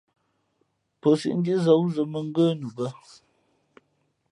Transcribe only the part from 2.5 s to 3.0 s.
nu bᾱ.